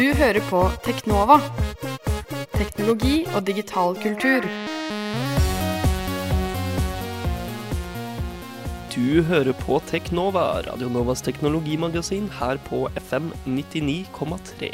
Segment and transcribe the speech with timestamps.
[0.00, 1.34] Du hører på Teknova.
[2.54, 4.46] Teknologi og digital kultur.
[8.94, 14.70] Du hører på Teknova, Radio Novas teknologimagasin, her på FM 99,3.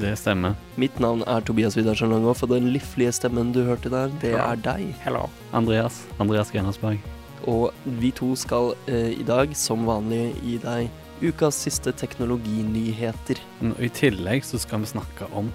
[0.00, 0.56] Det stemmer.
[0.80, 4.64] Mitt navn er Tobias Widersen Langhoff, og den liflige stemmen du hørte der, det er
[4.64, 4.94] deg.
[5.04, 5.26] Hello.
[5.52, 6.06] Andreas.
[6.18, 7.04] Andreas Grenersberg.
[7.44, 10.88] Og vi to skal eh, i dag, som vanlig, gi deg
[11.22, 13.40] ukas siste teknologinyheter.
[13.66, 15.50] Og I tillegg så skal vi snakke om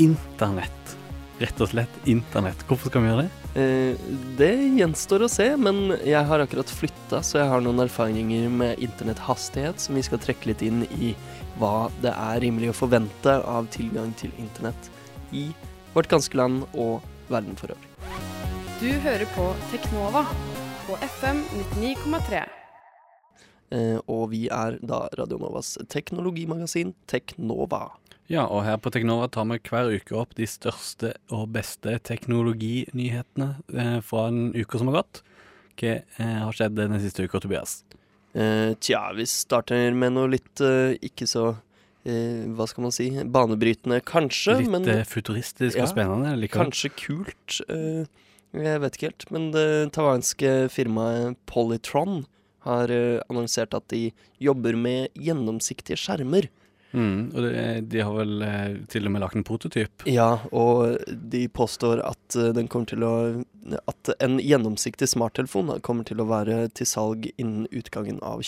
[0.00, 0.96] internett.
[1.42, 2.62] Rett og slett internett.
[2.68, 3.44] Hvorfor skal vi gjøre det?
[3.54, 4.06] Eh,
[4.38, 8.82] det gjenstår å se, men jeg har akkurat flytta, så jeg har noen erfaringer med
[8.82, 11.12] internetthastighet som vi skal trekke litt inn i
[11.58, 14.90] hva det er rimelig å forvente av tilgang til internett
[15.34, 15.48] i
[15.94, 17.90] vårt ganske land og verden for øvrig.
[18.82, 20.26] Du hører på Teknova
[20.88, 21.46] på FM
[21.78, 22.44] 99,3.
[23.72, 27.86] Eh, og vi er da Radio Novas teknologimagasin Teknova.
[28.32, 33.48] Ja, og her på Teknova tar vi hver uke opp de største og beste teknologinyhetene
[33.76, 35.20] eh, fra en uke som har gått.
[35.80, 37.82] Hva eh, har skjedd den siste uka, Tobias?
[38.34, 41.50] Eh, tja, vi starter med noe litt eh, ikke så
[42.02, 43.10] eh, Hva skal man si?
[43.12, 44.56] Banebrytende, kanskje.
[44.62, 46.70] Litt men futuristisk ja, og spennende likevel.
[46.70, 47.60] Kanskje kult.
[47.68, 48.04] eh,
[48.54, 49.26] jeg vet ikke helt.
[49.34, 52.22] Men det taiwanske firmaet Polytron
[52.64, 54.08] har eh, annonsert at de
[54.42, 56.50] jobber med gjennomsiktige skjermer.
[56.94, 60.04] Mm, og det, de har vel eh, til og med lagt en prototyp.
[60.06, 63.16] Ja, og de påstår at eh, å
[63.90, 68.44] At en gjennomsiktig smarttelefon kommer til å være til salg innen utgangen av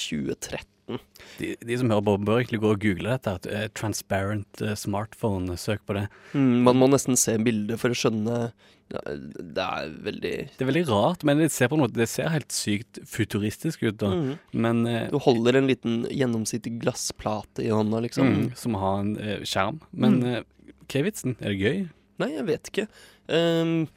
[0.86, 1.00] 2013.
[1.38, 3.32] De, de som hører på, bør egentlig gå og google dette.
[3.34, 6.06] her, eh, Transparent eh, smartphone, søk på det.
[6.32, 8.52] Mm, man må nesten se bildet for å skjønne
[8.86, 12.52] Det er veldig Det er veldig rart, men det ser, på en det ser helt
[12.54, 13.96] sykt futuristisk ut.
[13.98, 14.12] Da.
[14.14, 14.38] mm.
[14.54, 18.30] Men eh, Du holder en liten gjennomsiktig glassplate i hånda, liksom.
[18.30, 19.80] mm, Som har en eh, skjerm.
[19.92, 20.24] Men Mm.
[20.36, 20.42] eh,
[20.86, 21.34] hva er vitsen?
[21.42, 21.88] Er det gøy?
[22.22, 22.86] Nei, jeg vet ikke.
[23.28, 23.88] Um,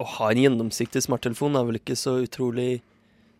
[0.00, 2.80] å ha en gjennomsiktig smarttelefon er vel ikke så utrolig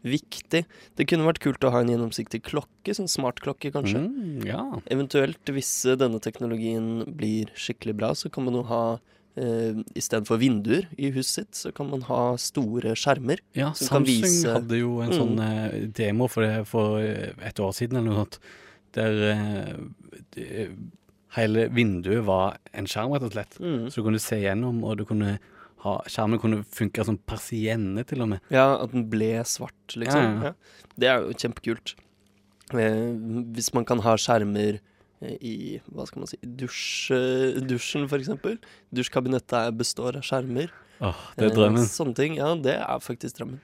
[0.05, 0.63] viktig.
[0.99, 4.03] Det kunne vært kult å ha en gjennomsiktig klokke, sånn smartklokke kanskje.
[4.05, 4.63] Mm, ja.
[4.93, 10.39] Eventuelt, hvis eh, denne teknologien blir skikkelig bra, så kan man jo ha uh, Istedenfor
[10.39, 13.41] vinduer i huset sitt, så kan man ha store skjermer.
[13.57, 15.17] ja Som kan Samsung hadde jo en Mm.
[15.19, 18.39] sånn uh, demo for, det, for et år siden eller noe sånt,
[18.95, 20.69] der uh, det,
[21.35, 23.59] hele vinduet var en skjerm, rett og slett.
[23.59, 23.89] Mm.
[23.91, 25.39] Så du kunne se gjennom, og du kunne
[25.85, 28.41] ha, skjermen kunne funke som persienne, til og med.
[28.55, 30.41] Ja, at den ble svart, liksom.
[30.43, 30.89] Ja, ja.
[30.97, 31.95] Det er jo kjempekult.
[32.73, 33.13] Eh,
[33.55, 34.79] hvis man kan ha skjermer
[35.21, 35.55] eh, i
[35.93, 38.57] hva skal man si dusj, eh, dusjen, eksempel.
[38.97, 40.73] Dusjkabinettet består av skjermer.
[41.05, 41.85] Åh, det er Eh, drømmen.
[41.91, 42.37] sånne ting.
[42.41, 43.61] Ja, det er faktisk drømmen.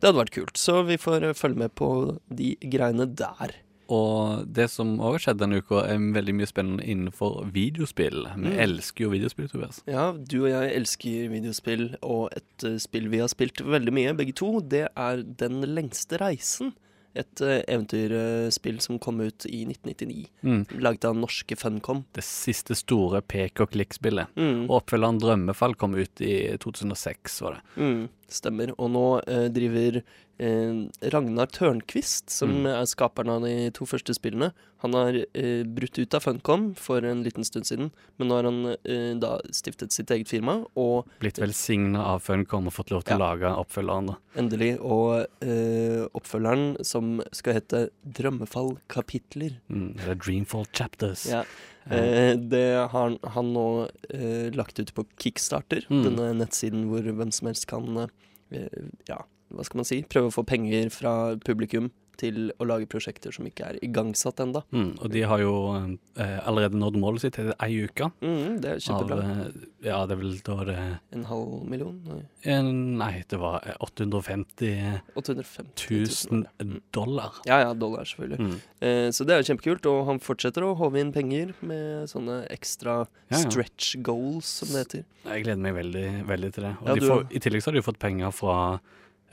[0.00, 0.56] Det hadde vært kult.
[0.56, 3.54] Så vi får eh, følge med på de greiene der.
[3.92, 8.24] Og det som òg skjedd denne uka, er veldig mye spennende innenfor videospill.
[8.36, 8.58] Vi Mm.
[8.58, 9.82] elsker jo videospill, Tobias.
[9.86, 14.16] Ja, du og jeg elsker videospill, og et eh, spill vi har spilt veldig mye,
[14.16, 16.72] begge to, det er Den lengste reisen.
[17.16, 20.24] Et uh, eventyrspill som kom ut i 1999.
[20.42, 20.64] Mm.
[20.82, 22.04] Laget av norske Funcom.
[22.12, 24.26] Det siste store pek og klikk-spillet.
[24.34, 24.64] Mm.
[24.68, 27.62] Og oppfølgeren Drømmefall kom ut i 2006, var det.
[27.78, 28.74] Mm, stemmer.
[28.80, 30.02] Og nå eh, driver eh,
[30.38, 32.66] Ragnar Tørnquist, som Mm.
[32.66, 34.52] er skaperen av de to første spillene,
[34.82, 38.44] han har eh, brutt ut av Funcom for en liten stund siden, men nå har
[38.44, 43.04] han eh, da stiftet sitt eget firma, og Blitt velsigna av Funcom og fått lov
[43.04, 44.06] til å lage oppfølgeren.
[44.06, 44.16] da.
[44.36, 49.96] endelig Og eh, oppfølgeren, som skal hete Drømmefall kapitler Mm.
[50.02, 51.26] Eller Dreamfall Chapters.
[51.30, 51.44] ja.
[51.90, 56.02] eh, Det har han, han nå eh, lagt ut på Kickstarter, Mm.
[56.04, 58.08] denne nettsiden hvor hvem som helst kan
[58.50, 58.68] eh,
[59.08, 59.22] Ja,
[59.56, 60.02] hva skal man si?
[60.10, 64.62] Prøve å få penger fra publikum til å lage prosjekter som ikke er igangsatt ennå.
[64.74, 64.90] Mm.
[65.02, 68.10] Og de har jo eh, allerede nådd målet sitt etter ei uke.
[68.22, 69.18] Mm, det er kjempebra.
[69.18, 70.78] Av, ja, det er vel da det
[71.16, 71.96] En halv million?
[72.08, 72.20] Nei,
[72.54, 72.70] en,
[73.00, 77.40] Nei, det var eh, 850 850 000 dollar.
[77.48, 78.40] Ja ja, dollar, selvfølgelig.
[78.40, 78.56] Mm.
[78.88, 82.44] Eh, så det er jo kjempekult, og han fortsetter å håve inn penger med sånne
[82.54, 83.44] ekstra Ja, ja.
[83.46, 85.06] stretch goals, som det heter.
[85.24, 86.76] Jeg gleder meg veldig, veldig til det.
[86.84, 87.26] Og Ja, får.
[87.32, 88.58] I tillegg så har de fått penger fra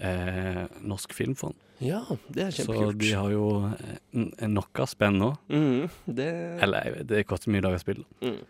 [0.02, 1.56] eh, Norsk Filmfond.
[1.82, 2.92] Ja, det er kjempekult.
[2.94, 5.32] Så de har jo eh, nok av spenn nå.
[5.50, 6.28] mm, det,
[6.62, 8.04] Eller det koster mye dager spill.
[8.22, 8.42] mm,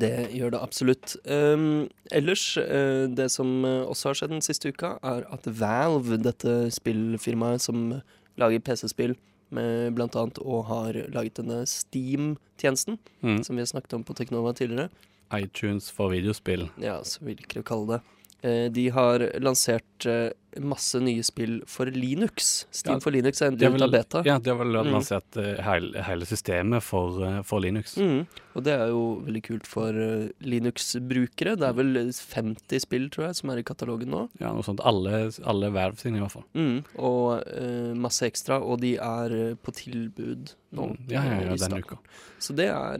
[0.00, 1.14] det gjør det absolutt.
[1.28, 6.16] Um, ellers, uh, det som eh, også har skjedd den siste uka, er at Valve,
[6.24, 8.00] dette spillfirmaet som
[8.40, 9.12] lager PC-spill,
[9.54, 13.44] med blant annet og har laget denne Steam-tjenesten, Mm.
[13.44, 14.88] som vi har snakket om på Teknova tidligere,
[15.32, 16.70] iTunes for videospill.
[16.80, 18.00] ja, så vil ikke du kalle det.
[18.44, 20.30] Uh, de har lansert eh,
[20.60, 22.66] masse nye spill for Linux.
[22.70, 24.22] Steam Ja, for Linux er en del endelig av beta.
[24.24, 24.92] ja, de har vel Mm.
[24.92, 27.96] lansert eh, hele, hele systemet for, eh, for Linux.
[27.96, 28.26] Mm.
[28.54, 31.56] Og det er jo veldig kult for eh, Linux-brukere.
[31.58, 34.28] Det er vel 50 spill, tror jeg, som er i katalogen nå.
[34.40, 34.80] Ja, noe sånt.
[34.84, 36.44] Alle, alle verv sine, i hvert fall.
[36.54, 36.84] Mm.
[36.98, 40.90] Og uh, masse ekstra, og de er på tilbud nå.
[40.92, 41.10] Mm.
[41.10, 41.98] Ja, ja, ja, denne uka.
[42.38, 42.98] Så det er,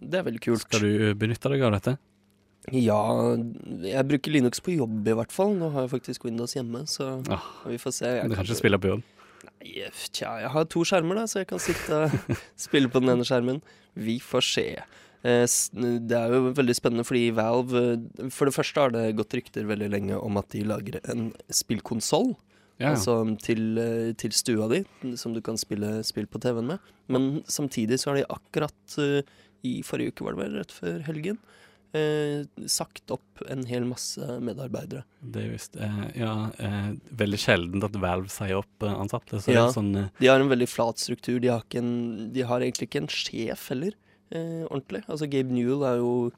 [0.00, 0.60] det er veldig kult.
[0.66, 1.96] Skal du benytte deg av dette?
[2.70, 3.00] Ja,
[3.82, 5.54] jeg bruker Linux på jobb i hvert fall.
[5.58, 8.06] Nå har jeg faktisk Windows hjemme, så Ah, vi får se.
[8.20, 9.02] Jeg Du kan ikke spille på jobb.
[9.60, 12.36] Nei, Tja, jeg har to skjermer, da, så jeg kan sitte og
[12.68, 13.62] spille på den ene skjermen.
[13.96, 14.66] Vi får se.
[15.24, 15.46] Eh,
[16.08, 19.66] Det er jo veldig spennende fordi Valve eh, For det første har det gått rykter
[19.68, 22.34] veldig lenge om at de lager en spillkonsoll.
[22.80, 22.94] Ja.
[22.94, 24.84] Altså til, eh, til stua di,
[25.16, 26.78] som du kan spille spill på TV-en med.
[27.08, 29.22] Men samtidig så har de akkurat eh,
[29.64, 31.36] i forrige uke, var det vel, rett før helgen,
[31.92, 35.02] eh, sagt opp en hel masse medarbeidere.
[35.22, 36.92] Det er visst eh, ja, eh,
[37.22, 39.40] veldig sjeldent at Valve sier opp eh, ansatte.
[39.42, 39.66] Så Ja.
[39.74, 41.40] sånn eh, De har en veldig flat struktur.
[41.40, 43.92] De har, en, de har egentlig ikke en sjef heller,
[44.30, 45.02] eh, ordentlig.
[45.08, 46.30] Altså Gabe Newell er jo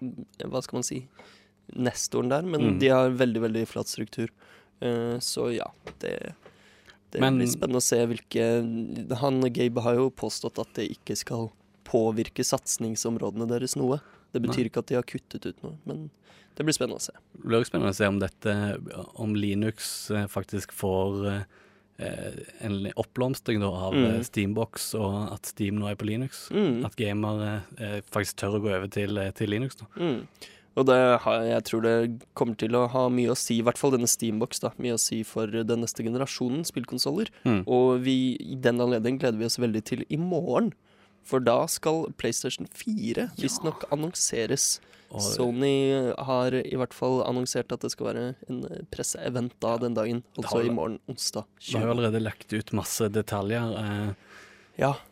[0.00, 1.06] mm, Hva skal man si?
[1.74, 2.78] Nestoren der, men Mm.
[2.78, 4.28] de har veldig, veldig flat struktur.
[5.24, 5.64] Så ja,
[6.00, 6.34] det
[7.10, 11.16] det Men- blir spennende å se hvilke Han Gabe har jo påstått at det ikke
[11.16, 11.50] skal
[11.84, 14.00] påvirke satsingsområdene deres noe.
[14.34, 14.68] Det betyr Nei.
[14.72, 16.08] ikke at de har kuttet ut noe, men
[16.58, 17.14] det blir spennende å se.
[17.34, 18.54] Det blir også spennende å se om dette
[19.24, 21.44] Om Linux eh, faktisk får eh,
[22.66, 24.04] en oppblomstring av Mm.
[24.16, 26.48] eh, Steambox, og at Steam nå er på Linux.
[26.50, 26.84] Mm.
[26.86, 29.76] At gamere eh, faktisk tør å gå over til, eh, til Linux.
[29.80, 29.86] nå.
[29.96, 30.26] Mm.
[30.76, 31.96] Og det har, jeg tror det
[32.34, 34.98] kommer til å ha mye å si, i hvert fall denne Steambox, da, mye å
[34.98, 37.30] si for den neste generasjonen spillkonsoller.
[37.46, 37.60] Mm.
[37.70, 40.72] Og vi, i den anledning gleder vi oss veldig til i morgen.
[41.24, 44.78] For da skal PlayStation 4 visstnok annonseres.
[45.22, 50.22] Sony har i hvert fall annonsert at det skal være en presseevent da den dagen.
[50.40, 51.46] Altså i morgen, onsdag.
[51.62, 53.76] det har jo allerede lagt ut masse detaljer.
[53.78, 54.14] Eh,
[54.76, 55.02] Ja, eh,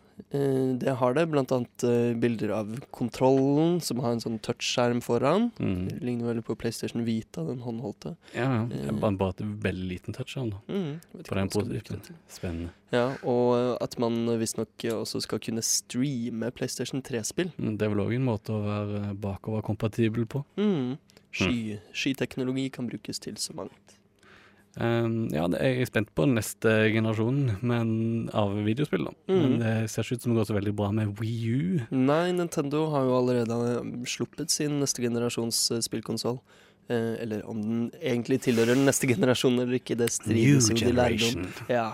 [0.79, 1.26] det har det.
[1.32, 5.50] Blant annet eh, bilder av kontrollen, som har en sånn touchskjerm foran.
[5.59, 5.88] mm.
[5.88, 8.14] Det ligner veldig på PlayStation Vita, den håndholdte.
[8.37, 8.93] Ja, ja.
[8.93, 10.17] Bare, bare et veldig liten
[10.53, 10.61] da.
[10.69, 11.49] Mm, På den
[11.88, 12.00] til.
[12.32, 12.73] Spennende.
[12.93, 17.53] Ja, og at man visstnok også skal kunne streame PlayStation 3-spill.
[17.56, 20.44] Mm, Det er vel òg en måte å være bakoverkompatibel på.
[20.61, 20.99] Mm.
[21.32, 23.99] Sky, Skyteknologi kan brukes til så mangt.
[24.80, 27.92] Um, ja, jeg er spent på neste generasjon men,
[28.32, 29.04] av videospill.
[29.10, 29.14] da.
[29.28, 29.40] Mm.
[29.42, 31.86] Men det ser ikke ut som det går så veldig bra med Wii U.
[31.92, 36.40] Nei, Nintendo har jo allerede um, sluppet sin neste generasjons uh, spillkonsoll.
[36.90, 40.92] Eh, eller om den egentlig tilhører den neste generasjonen eller ikke, det strides jo de
[40.96, 41.46] lærde om.
[41.70, 41.86] Ja,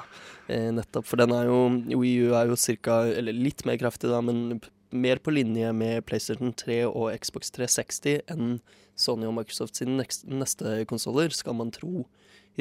[0.49, 1.07] eh, nettopp.
[1.09, 1.61] For den er jo
[2.01, 6.07] Wii U er jo cirka, eller litt mer kraftig da, men mer på linje med
[6.09, 8.55] PlayStation 3 og Xbox 360 enn
[8.99, 12.07] Sony og Microsoft sine neste konsoller, skal man tro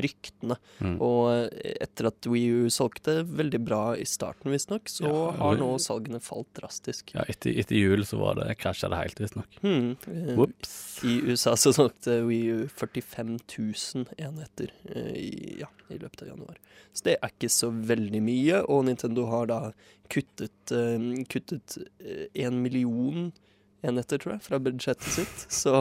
[0.06, 0.58] ryktene.
[0.84, 0.96] Mm.
[1.04, 5.60] Og eh, etter at Wii U solgte veldig bra i starten, visstnok, så Ja, har
[5.60, 7.14] nå salgene falt drastisk.
[7.16, 9.60] Ja, etter, etter jul så var det krasja det helt, visstnok.
[10.46, 10.76] Ops.
[11.08, 15.34] I USA så solgte Wii U 45 000 enheter eh, i,
[15.64, 16.62] ja, i løpet av januar.
[16.94, 19.60] Så det er ikke så veldig mye, og Nintendo har da
[20.10, 20.72] kuttet,
[21.30, 21.76] kuttet
[22.34, 23.28] en million
[23.86, 25.44] enheter, tror jeg, fra budsjettet sitt.
[25.52, 25.74] Så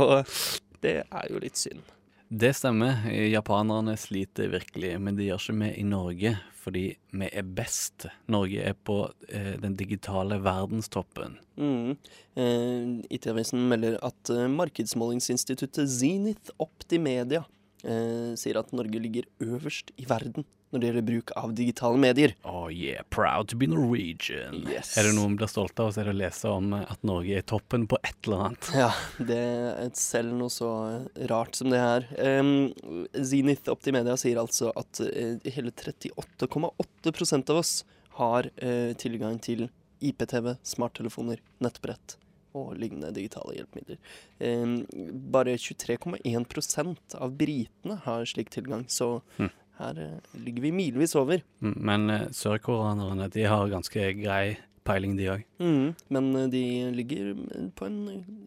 [0.84, 1.84] det er jo litt synd.
[2.28, 3.05] Det stemmer.
[3.31, 6.84] Japanerne sliter virkelig, men det gjør ikke vi i Norge, fordi
[7.15, 8.08] vi er best.
[8.32, 8.96] Norge er på
[9.29, 11.36] eh, den digitale verdenstoppen.
[11.55, 11.94] Mm.
[12.34, 17.44] Eh, IT-avisen melder at eh, markedsmålingsinstituttet Zenith Optimedia
[17.86, 22.35] eh, sier at Norge ligger øverst i verden når det gjelder bruk av digitale medier.
[22.43, 24.65] Oh yeah, proud to be Norwegian.
[24.70, 24.96] Yes.
[24.99, 27.06] Er det noe vi blir stolte av, så er det å lese om eh, at
[27.06, 28.70] Norge er toppen på et eller annet.
[28.87, 30.70] Ja, det er selv noe så
[31.31, 32.06] rart som det her.
[32.19, 32.75] Um,
[33.15, 37.79] Zenith Optimedia sier altså at uh, hele 38,8% av oss
[38.19, 39.69] har uh, tilgang til
[40.05, 42.19] IPTV, smarttelefoner, nettbrett
[42.56, 43.99] og lignende digitale hjelpemidler.
[44.41, 44.79] Um,
[45.32, 49.51] bare 23,1% av britene har slik tilgang, så Hm.
[49.80, 51.42] Her eh, ligger vi milevis over.
[51.64, 54.56] Mm, Men eh, sørkoreanerne de har ganske grei
[54.86, 55.42] peiling, de òg.
[55.58, 56.62] Mm, men eh, de
[56.94, 57.32] ligger
[57.78, 57.96] på en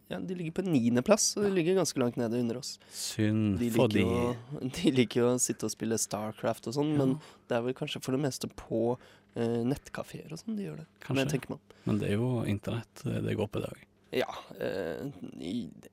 [0.08, 2.78] ja, de ligger på niendeplass, og de ligger ganske langt nede under oss.
[2.96, 4.06] Synd De for de.
[4.06, 4.34] jo,
[4.78, 7.18] de liker jo å sitte og spille Starcraft og sånn, men
[7.50, 10.88] det er vel kanskje for det meste på uh, nettkafeer og sånn de gjør det.
[11.04, 11.44] Kanskje.
[11.52, 11.62] man.
[11.84, 13.86] Men det er jo internett det går på, det òg.
[14.14, 14.30] Ja.
[14.58, 15.10] eh,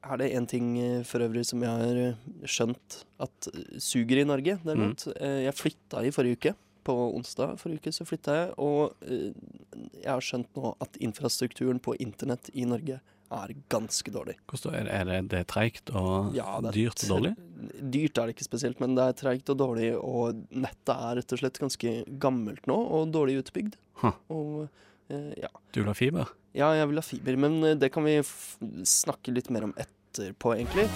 [0.01, 3.49] er det én ting eh, for øvrig som jeg har eh, skjønt at
[3.81, 5.05] suger i Norge, derimot?
[5.17, 6.55] Eh, jeg flytta i forrige uke.
[6.87, 11.97] På onsdag forrige uke så flytta jeg, og jeg har skjønt nå at infrastrukturen på
[11.99, 14.37] internett i Norge er ganske dårlig.
[14.47, 15.17] Hvordan er det?
[15.33, 17.33] Det, treigt og Ja, det dyrt og dårlig?
[17.97, 21.35] dyrt er det ikke spesielt, men det er treigt og dårlig, og nettet er rett
[21.35, 23.75] og slett ganske gammelt nå, og dårlig utbygd.
[23.99, 24.15] Huh.
[24.31, 24.69] Og
[25.09, 25.51] ja.
[25.71, 26.33] Du vil ha fiber?
[26.57, 29.75] ja, jeg vil ha fiber, men eh, det kan vi f snakke litt mer om
[29.77, 30.87] etterpå, egentlig.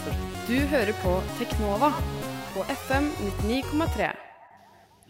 [0.48, 1.92] Du hører på Teknova
[2.56, 3.12] på FM
[3.46, 4.12] 99,3.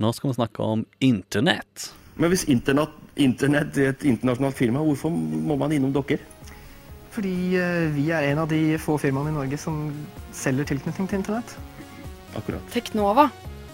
[0.02, 1.92] Nå skal vi snakke om internett.
[2.20, 6.20] Men hvis internett, internett er et internasjonalt firma, hvorfor må man innom dere?
[7.12, 9.84] Fordi eh, vi er en av de få firmaene i Norge som
[10.36, 11.56] selger tilknytning til internett.
[12.40, 12.64] Akkurat.
[12.72, 13.30] Teknova.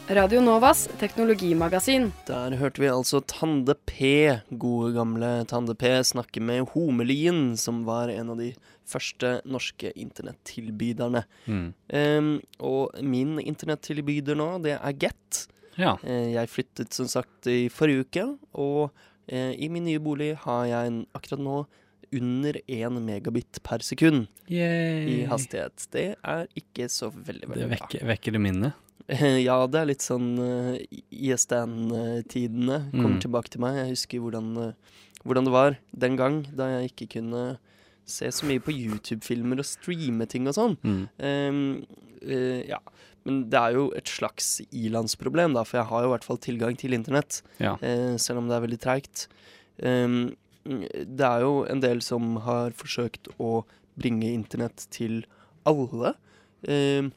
[0.09, 2.13] Radio Novas teknologimagasin.
[2.29, 8.07] Der hørte vi altså Tande P, gode gamle Tande P, snakke med Homelien, som var
[8.13, 8.53] en av de
[8.87, 11.25] første norske internettilbyderne.
[11.51, 11.67] Mm.
[11.91, 12.31] Um,
[12.63, 15.43] og min internettilbyder nå, det er Get.
[15.75, 15.97] Ja.
[15.99, 20.71] Uh, jeg flyttet som sagt i forrige uke, og uh, i min nye bolig har
[20.71, 21.61] jeg en, akkurat nå
[22.15, 25.89] under 1 megabit per sekund i hastighet.
[25.91, 27.75] Det er ikke så veldig, veldig bra.
[27.75, 28.86] vekker, vekker det minnet.
[29.47, 30.75] Ja, det er litt sånn uh,
[31.67, 33.21] ISDN-tidene kommer Mm.
[33.23, 33.75] tilbake til meg.
[33.79, 34.73] Jeg husker hvordan, eh,
[35.23, 37.57] hvordan det var den gang da jeg ikke kunne
[38.05, 40.77] se så mye på YouTube-filmer og streame ting og sånn.
[40.83, 41.01] Mm.
[41.19, 41.85] Um,
[42.23, 42.79] uh, ja.
[43.27, 46.37] Men det er jo et slags ilandsproblem, da, for jeg har jo i hvert fall
[46.39, 47.41] tilgang til internett.
[47.59, 47.75] Ja.
[47.83, 49.27] Uh, selv om det er veldig treigt.
[49.83, 53.65] Um, det er jo en del som har forsøkt å
[53.99, 55.25] bringe internett til
[55.65, 56.13] alle.
[56.67, 57.11] Ehm,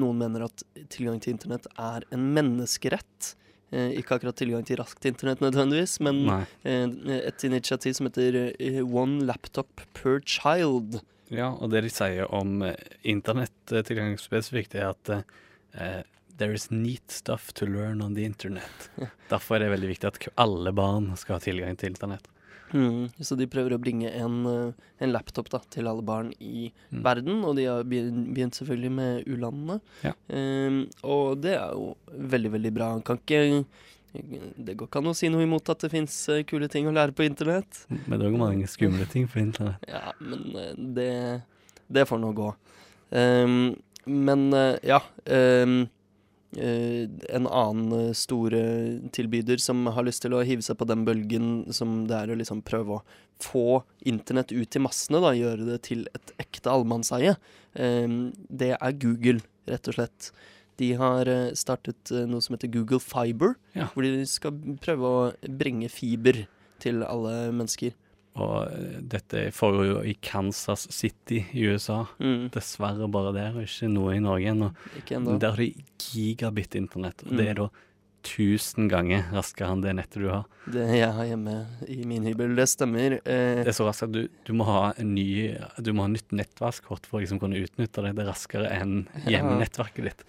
[0.00, 3.34] noen mener at tilgang til internett er en menneskerett.
[3.74, 6.22] Eh, ikke akkurat tilgang til raskt internett nødvendigvis, men
[6.62, 6.86] eh,
[7.16, 11.00] et initiativ som heter eh, One Laptop Per Child.
[11.32, 16.02] Ja, og det de sier om eh, internettilgang spesifikt, er at eh,
[16.36, 18.90] there is neat stuff to learn on the internet.
[19.32, 22.28] Derfor er det veldig viktig at alle barn skal ha tilgang til internett.
[22.74, 26.72] Mm, så de prøver å bringe en, eh, en laptop da, til alle barn i
[26.90, 27.02] Mm.
[27.04, 29.80] verden, og de har begynt, selvfølgelig med u-landene.
[30.02, 30.12] Ja.
[30.28, 33.00] Um, og det er jo veldig, veldig bra.
[33.00, 33.64] Kan ikke
[34.14, 37.10] Det går ikke an å si noe imot at det fins kule ting å lære
[37.18, 37.80] på internett.
[38.06, 39.82] Men det er mange skumle ting på internett.
[39.88, 41.42] Ja, men eh, det,
[41.90, 42.54] det får nå gå.
[43.10, 43.74] Um,
[44.06, 45.66] men eh, ja eh,
[46.58, 48.60] En annen eh, store
[49.14, 52.38] tilbyder som har lyst til å hive seg på den bølgen som det er å
[52.38, 53.04] liksom prøve å
[53.42, 57.34] få internett ut til massene, da, gjøre det til et ekte allemannseie,
[57.74, 60.30] ehm, det er Google, rett og slett.
[60.78, 63.88] De har eh, startet eh, noe som heter Google Fiber, Ja.
[63.94, 66.44] hvor de skal prøve å bringe fiber
[66.82, 67.92] til alle mennesker.
[68.36, 68.68] Og
[69.08, 72.00] dette foregår jo i Kansas City i USA.
[72.18, 74.72] Mm, Dessverre bare der, og ikke noe i Norge ennå.
[75.38, 77.22] Der har de gigabit-internett.
[77.26, 77.50] og Det Mm.
[77.50, 77.68] er da
[78.24, 80.44] tusen ganger raskere enn det nettet du har.
[80.66, 83.18] Det jeg har hjemme i min hybel, det stemmer.
[83.24, 86.08] Eh, Det er så raskt at du, du må ha en ny Du må ha
[86.08, 88.14] nytt nettverkskort for å liksom kunne utnytte det.
[88.16, 90.24] Det er raskere enn hjemmenettverket ditt.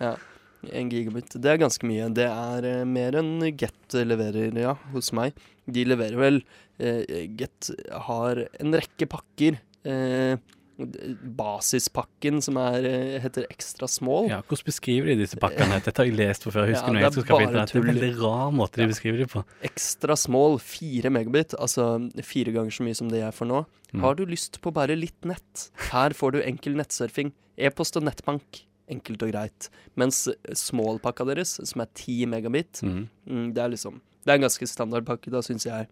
[0.74, 1.38] En gigabit.
[1.42, 2.10] Det er ganske mye.
[2.16, 5.38] Det er eh, mer enn Get leverer, ja, hos meg.
[5.66, 6.42] De leverer vel
[6.80, 7.72] eh, Get
[8.10, 9.62] har en rekke pakker.
[9.86, 10.38] Eh,
[10.78, 14.28] basispakken som er, eh, heter Extra Small.
[14.30, 15.80] Ja, Hvordan beskriver de disse pakkene?
[15.86, 16.68] Dette har jeg lest på før.
[16.68, 17.52] Jeg husker Ja, det er bare.
[17.54, 19.44] Det er en veldig rar måte de beskriver det på.
[19.64, 23.66] Extra Small, fire megabit, altså fire ganger så mye som det jeg får nå.
[23.94, 24.04] Mm.
[24.04, 25.70] Har du lyst på bare litt nett?
[25.92, 28.66] Her får du enkel nettsurfing, e-post og nettbank.
[28.92, 29.70] Enkelt og greit.
[29.98, 33.08] Mens small-pakka deres, som er 10 megabit, Mm.
[33.28, 35.88] mm, det er liksom Det er en ganske standard pakke, da syns jeg.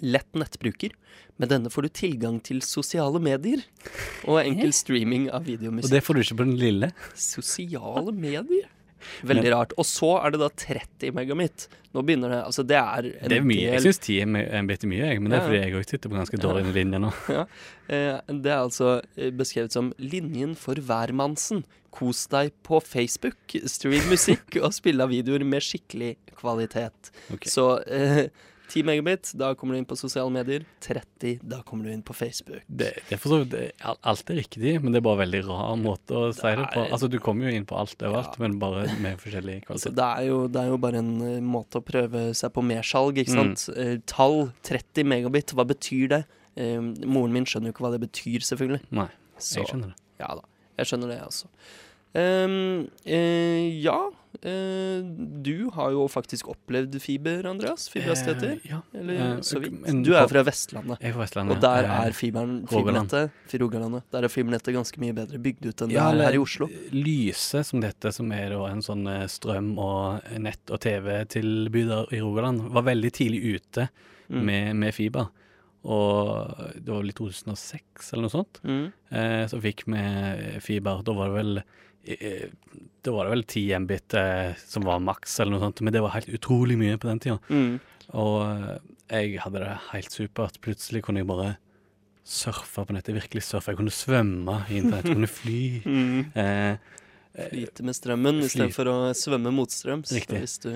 [0.00, 0.90] Lett nettbruker.
[1.38, 3.60] Med denne får du tilgang til sosiale medier
[4.26, 6.92] og enkel streaming av Og det får du ikke på den lille.
[7.14, 8.68] Sosiale medier?
[9.28, 9.74] Veldig rart.
[9.80, 11.66] Og så er det da 30 megamitt.
[11.92, 13.66] Nå begynner det Altså, det er en Det er mye.
[13.66, 15.88] Jeg del syns 10 er er bitte mye, jeg, men det er fordi jeg òg
[15.90, 17.12] sitter på ganske dårlig linje nå.
[17.32, 17.44] Ja.
[18.26, 21.64] Det er altså eh, beskrevet som 'linjen for hvermannsen'.
[21.92, 27.12] Kos deg på Facebook, stream musikk og spille videoer med skikkelig kvalitet.
[27.28, 27.50] Okay.
[27.52, 28.30] Så eh,
[28.72, 30.62] 10 megabit, da kommer du inn på sosiale medier.
[30.80, 32.62] 30, da kommer du inn på Facebook.
[32.68, 35.76] Det, det er for så vidt Alt er riktig, men det er bare veldig rar
[35.80, 36.86] måte å si det på.
[36.88, 38.42] Altså, Du kommer jo inn på alt overalt, Ja.
[38.46, 39.96] men bare med forskjellig Altså, kvalitet.
[40.00, 43.20] det, er jo, det er jo bare en uh, måte å prøve seg på mersalg,
[43.20, 43.54] ikke Mm.
[43.56, 43.76] sant.
[43.76, 46.22] Eh, tall 30 megabit, hva betyr det?
[46.56, 48.82] Uh, moren min skjønner jo ikke hva det betyr, selvfølgelig.
[48.92, 49.96] Nei, Så jeg skjønner det.
[50.20, 50.42] ja da,
[50.78, 51.46] jeg skjønner det, altså.
[52.14, 54.00] Ehm, uh, ja,
[54.42, 55.04] Uh,
[55.44, 57.84] du har jo faktisk opplevd fiber, Andreas.
[57.92, 58.56] Fiberhastigheter.
[58.64, 58.78] Uh, ja.
[58.98, 59.76] Eller så vidt.
[60.02, 60.96] Du er fra Vestlandet.
[61.04, 61.54] Er Vestlandet.
[61.54, 64.02] Og der er fiberen, fibernettet Rogalandet.
[64.10, 66.66] Der er fibernettet ganske mye bedre bygd ut enn Ja, det er her i Oslo.
[66.96, 72.88] Lyse, som dette, som er en sånn strøm- og nett- og TV-tilbyder i Rogaland, var
[72.88, 73.88] veldig tidlig ute
[74.32, 74.44] Mm.
[74.46, 75.28] med, med fiber.
[75.84, 78.60] og det var vel i 2006 eller noe sånt.
[78.64, 78.92] Mm.
[79.10, 81.02] Eh, så fikk vi fiber.
[81.04, 81.62] Da var det vel
[82.02, 85.82] Da var det vel 10 Mbit eh, som var maks, eller noe sånt.
[85.86, 87.38] Men det var helt utrolig mye på den tida.
[87.50, 87.76] Mm.
[88.18, 88.78] Og eh,
[89.12, 90.58] jeg hadde det helt supert.
[90.64, 91.52] Plutselig kunne jeg bare
[92.26, 93.16] surfe på nettet.
[93.18, 93.72] Virkelig surfe.
[93.74, 95.06] Jeg kunne svømme i internett.
[95.10, 95.62] Jeg kunne fly.
[95.86, 96.18] Mm.
[96.38, 96.98] Eh,
[97.32, 100.10] Flyte med strømmen istedenfor å svømme motstrøms.
[100.12, 100.42] Riktig.
[100.42, 100.72] Hvis du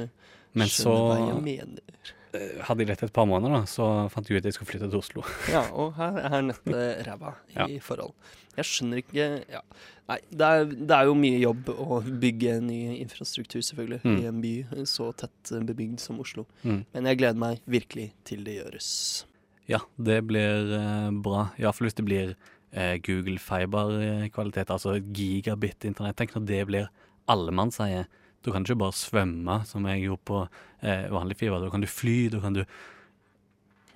[0.56, 2.12] men så skjønner hva jeg mener.
[2.36, 4.70] Eh, hadde jeg lett et par måneder, da, så fant jeg ut at jeg skulle
[4.74, 5.24] flytte til Oslo.
[5.54, 7.66] Ja, og her er nettet ræva i Ja.
[7.82, 8.14] forhold.
[8.56, 9.60] Jeg skjønner ikke ja.
[10.08, 14.18] Nei, det er, det er jo mye jobb å bygge ny infrastruktur, selvfølgelig, Mm.
[14.22, 16.44] i en by så tett bebygd som Oslo.
[16.62, 16.84] Mm.
[16.94, 19.24] Men jeg gleder meg virkelig til det gjøres.
[19.68, 21.48] Ja, det blir eh, bra.
[21.58, 22.36] Iallfall hvis det blir
[22.72, 26.16] eh, Google Fiber-kvalitet, altså gigabit-internett.
[26.16, 26.88] Tenk når det blir
[27.28, 28.06] allemannseie.
[28.46, 30.42] Da kan ikke bare svømme, som jeg gjorde på
[30.86, 31.58] eh, vanlig fiber.
[31.66, 32.64] Da kan du fly, da kan du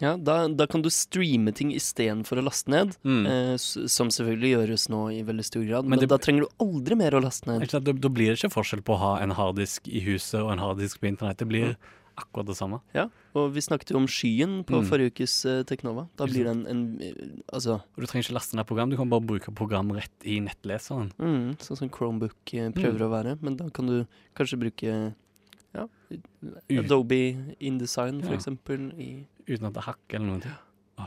[0.01, 3.27] Ja, da, da kan du streame ting istedenfor å laste ned, Mm.
[3.29, 5.85] eh, som selvfølgelig gjøres nå i veldig stor grad.
[5.85, 7.69] Men Men, det- da trenger du aldri mer å laste ned.
[7.69, 11.01] Da, blir det ikke forskjell på å ha en harddisk i huset og en harddisk
[11.01, 11.37] på internett.
[11.37, 11.77] Det blir
[12.21, 12.81] akkurat det samme.
[12.95, 14.87] Ja, og vi snakket jo om skyen på Mm.
[14.89, 16.07] forrige ukes uh, Teknova.
[16.17, 17.13] Da blir det en, en eh,
[17.53, 20.39] Altså Og du trenger ikke laste ned program, du kan bare bruke program rett i
[20.41, 21.11] nettleseren.
[21.19, 23.39] mm, sånn som Chromebook prøver prøver å være.
[23.43, 25.15] Men da kan du kanskje bruke
[25.75, 25.87] ja,
[26.71, 28.39] Adobe InDesign, for Ja.
[28.39, 28.91] eksempel.
[28.99, 30.59] I Uten at det hakker eller noe.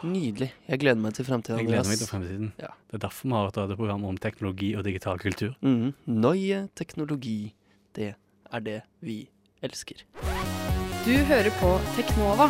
[0.04, 0.52] Nydelig.
[0.68, 1.60] Jeg gleder meg til fremtiden.
[1.60, 2.52] Jeg gleder meg til fremtiden.
[2.58, 2.72] Ja.
[2.90, 5.54] Det er derfor vi har et radioprogram om teknologi og digital kultur.
[5.62, 5.94] Mm.
[6.08, 7.54] Neue teknologi.
[7.94, 8.16] Det
[8.52, 9.30] er det vi
[9.62, 10.02] elsker.
[11.04, 12.46] Du hører på Teknova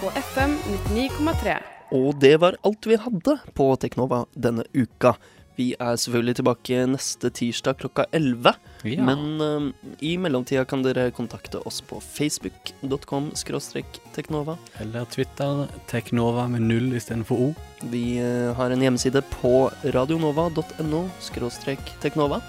[0.00, 0.54] på FM
[0.88, 1.58] 99,3.
[1.92, 5.12] Og det var alt vi hadde på Teknova denne uka.
[5.58, 8.54] Vi er selvfølgelig tilbake neste tirsdag klokka 11.
[8.88, 9.04] Ja.
[9.04, 9.66] Men eh,
[10.08, 13.28] i mellomtida kan dere kontakte oss på facebook.com
[14.16, 14.56] teknova.
[14.80, 17.52] Eller Twitter, Teknova med null istedenfor O.
[17.92, 21.04] Vi uh, har en hjemmeside på radionova.no
[22.00, 22.40] teknova.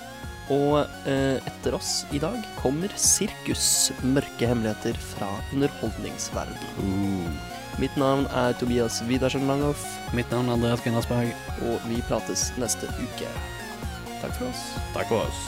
[0.52, 3.92] Og eh, etter oss i dag kommer Sirkus.
[4.04, 6.58] Mørke hemmeligheter fra underholdningsverden.
[7.82, 11.34] Mitt navn er Tobias Widersen Langhoff, Mitt navn er Andreas Gunnarsberg.
[11.66, 13.30] og vi prates neste uke.
[14.22, 14.64] Takk for oss.
[14.94, 15.40] Takk for oss.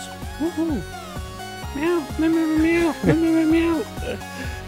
[1.76, 2.30] Mjau, mjau,
[2.64, 3.46] mjau.
[3.52, 4.65] meow.